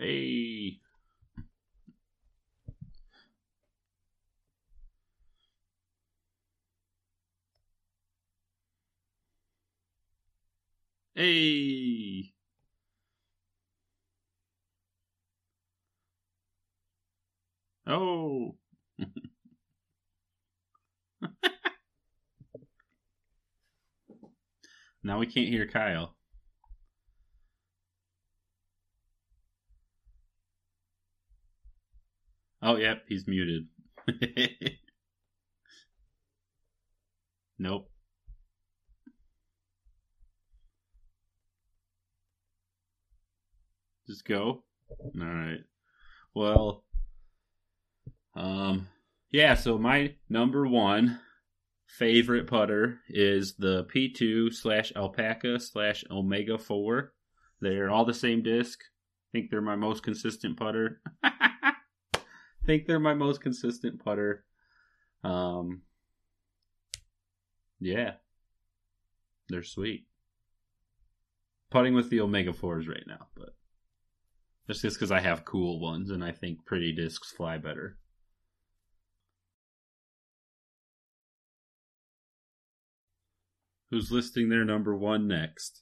[0.01, 0.81] Hey.
[11.15, 12.33] Hey.
[17.85, 18.55] Oh.
[25.03, 26.15] now we can't hear Kyle.
[32.61, 33.67] Oh, yep, he's muted.
[37.59, 37.89] nope.
[44.07, 44.63] Just go.
[44.89, 45.61] All right.
[46.35, 46.83] Well,
[48.35, 48.87] um,
[49.31, 49.55] yeah.
[49.55, 51.19] So my number one
[51.87, 57.13] favorite putter is the P2 slash Alpaca slash Omega Four.
[57.61, 58.79] They're all the same disc.
[58.81, 61.01] I think they're my most consistent putter.
[62.71, 64.45] think they're my most consistent putter.
[65.23, 65.81] Um,
[67.81, 68.13] Yeah.
[69.49, 70.05] They're sweet.
[71.71, 73.49] Putting with the Omega 4s right now, but
[74.67, 77.97] that's just because I have cool ones and I think pretty discs fly better.
[83.89, 85.81] Who's listing their number one next?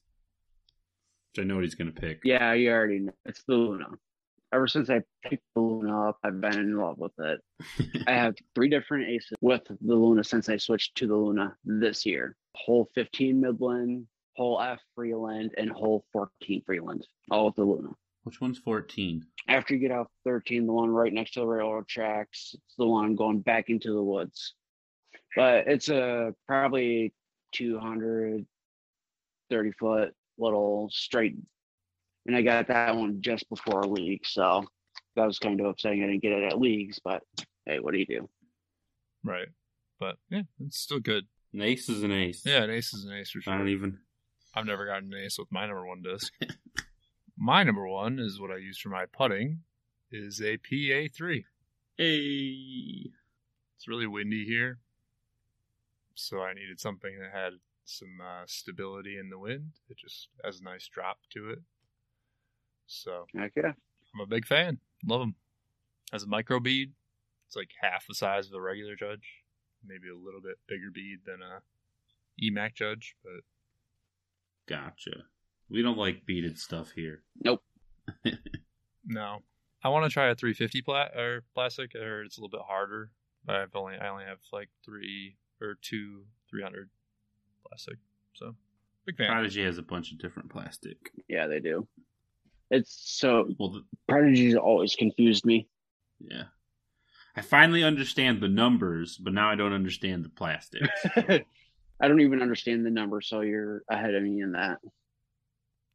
[1.32, 2.22] Which I know what he's going to pick.
[2.24, 3.14] Yeah, you already know.
[3.26, 3.86] It's Luna.
[4.52, 7.40] Ever since I picked the Luna up, I've been in love with it.
[8.08, 12.06] I have three different aces with the Luna since I switched to the Luna this
[12.06, 12.36] year.
[12.56, 17.90] Hole 15 Midland, hole F Freeland, and hole 14 Freeland, all with the Luna.
[18.24, 19.24] Which one's 14?
[19.48, 22.88] After you get off 13, the one right next to the railroad tracks, it's the
[22.88, 24.56] one going back into the woods.
[25.36, 27.14] But it's a probably
[27.54, 31.36] 230 foot little straight.
[32.26, 34.26] And I got that one just before league.
[34.26, 34.66] So
[35.16, 36.04] that was kind of upsetting.
[36.04, 37.24] I didn't get it at leagues, but
[37.66, 38.30] hey, what do you do?
[39.24, 39.48] Right.
[40.00, 41.26] But yeah, it's still good.
[41.54, 42.44] An ace is an ace.
[42.46, 43.58] Yeah, an ace is an ace for I sure.
[43.58, 44.00] don't even.
[44.56, 46.34] I've never gotten an ace with my number one disc.
[47.38, 49.62] my number one is what I use for my putting,
[50.12, 51.44] is a PA3.
[51.98, 53.12] Hey.
[53.76, 54.80] It's really windy here,
[56.16, 57.54] so I needed something that had
[57.86, 59.72] some uh, stability in the wind.
[59.90, 61.60] It just has a nice drop to it.
[62.90, 63.74] So Heck yeah.
[64.14, 64.80] I'm a big fan.
[65.06, 65.36] Love them.
[66.12, 66.92] Has a micro bead.
[67.48, 69.44] It's like half the size of a regular judge,
[69.86, 71.62] maybe a little bit bigger bead than a
[72.44, 73.42] EMAC judge, but
[74.68, 75.24] Gotcha.
[75.70, 77.24] We don't like beaded stuff here.
[77.44, 77.64] Nope.
[79.10, 79.40] No,
[79.84, 81.92] I want to try a 350 pla- or plastic.
[81.96, 83.12] I heard it's a little bit harder,
[83.44, 86.90] but I've only I only have like three or two 300
[87.68, 87.98] plastic.
[88.34, 88.56] So
[89.06, 89.32] big fan.
[89.32, 90.98] Prodigy has a bunch of different plastic.
[91.28, 91.88] Yeah, they do.
[92.72, 95.68] It's so Well, the, Prodigy's always confused me.
[96.20, 96.44] yeah.
[97.36, 100.90] I finally understand the numbers, but now I don't understand the plastics.
[102.02, 104.80] I don't even understand the number, so you're ahead of me in that.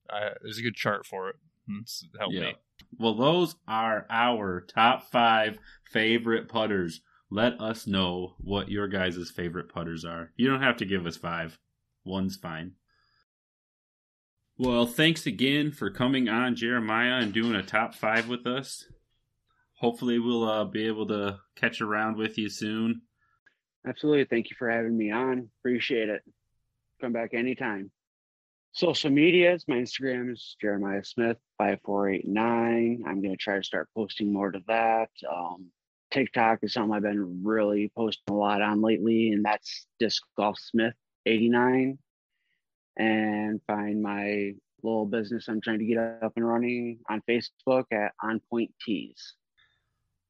[0.08, 1.36] I, there's a good chart for it.
[1.80, 2.40] It's helped Yeah.
[2.42, 2.54] me.
[2.98, 5.58] Well, those are our top five
[5.90, 7.00] favorite putters.
[7.30, 10.30] Let us know what your guys' favorite putters are.
[10.36, 11.58] You don't have to give us five,
[12.04, 12.72] one's fine.
[14.56, 18.84] Well, thanks again for coming on, Jerimiah, and doing a top five with us.
[19.78, 23.02] Hopefully, we'll uh, be able to catch around with you soon.
[23.86, 24.24] Absolutely.
[24.24, 25.50] Thank you for having me on.
[25.60, 26.22] Appreciate it.
[27.00, 27.90] Come back anytime.
[28.72, 33.04] Social medias, my Instagram is Jerimiah Smith 5489.
[33.06, 35.10] I'm going to try to start posting more to that.
[35.30, 35.66] Um,
[36.10, 40.58] TikTok is something I've been really posting a lot on lately, and that's Disc Golf
[40.58, 40.94] Smith
[41.26, 41.98] 89.
[42.96, 48.12] And find my little business I'm trying to get up and running on Facebook at
[48.22, 49.34] On Point Tees.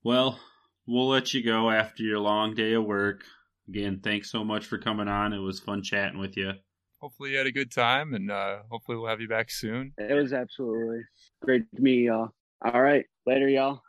[0.02, 0.38] Well,
[0.86, 3.24] we'll let you go after your long day of work.
[3.68, 5.32] Again, thanks so much for coming on.
[5.32, 6.52] It was fun chatting with you.
[7.00, 9.92] Hopefully you had a good time, and uh, hopefully we'll have you back soon.
[9.98, 11.02] It was absolutely
[11.42, 12.30] great to meet y'all.
[12.64, 13.04] All right.
[13.26, 13.82] Later, y'all.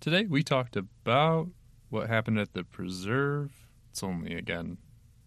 [0.00, 1.48] Today we talked about
[1.90, 3.68] what happened at the preserve.
[3.90, 4.78] It's only again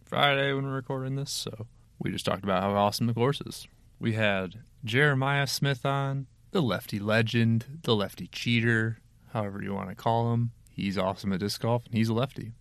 [0.06, 1.68] Friday when we're recording this, so
[2.00, 3.68] we just talked about how awesome the course is.
[4.00, 9.00] We had Jerimiah Smith on, the lefty legend, the lefty cheater,
[9.34, 10.52] however you want to call him.
[10.70, 12.52] He's awesome at disc golf and he's a lefty.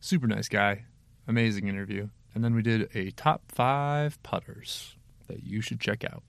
[0.00, 0.84] Super nice guy.
[1.26, 2.08] Amazing interview.
[2.34, 4.96] And then we did a top five putters
[5.26, 6.22] that you should check out.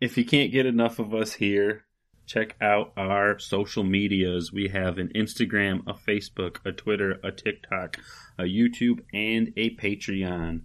[0.00, 1.84] If you can't get enough of us here,
[2.26, 4.52] check out our social medias.
[4.52, 7.98] We have an Instagram, a Facebook, a Twitter, a TikTok,
[8.38, 10.62] a YouTube, and a Patreon.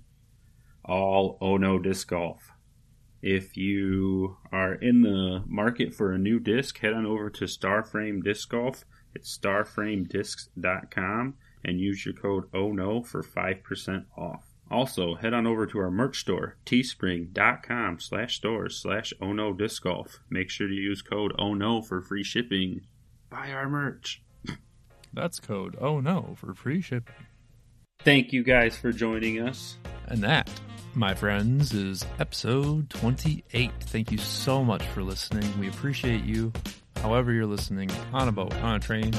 [0.85, 2.51] All Oh No Disc Golf.
[3.21, 8.23] If you are in the market for a new disc, head on over to Starframe
[8.23, 8.83] Disc Golf.
[9.13, 14.45] It's starframediscs.com and use your code Oh No for 5% off.
[14.71, 19.83] Also, head on over to our merch store, teespring.com slash stores slash oh no disc
[19.83, 20.21] golf.
[20.29, 22.81] Make sure to use code oh no for free shipping.
[23.29, 24.21] Buy our merch.
[25.13, 27.15] That's code Oh No for free shipping.
[27.99, 29.75] Thank you guys for joining us.
[30.07, 30.49] And that,
[30.93, 33.71] my friends, is episode 28.
[33.81, 35.47] Thank you so much for listening.
[35.59, 36.51] We appreciate you,
[36.97, 39.13] however, you're listening on a boat, on a train.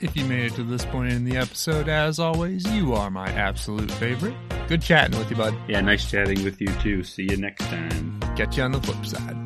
[0.00, 3.28] If you made it to this point in the episode, as always, you are my
[3.30, 4.34] absolute favorite.
[4.66, 5.54] Good chatting with you, bud.
[5.68, 7.04] Yeah, nice chatting with you too.
[7.04, 8.18] See you next time.
[8.36, 9.41] Catch you on the flip side.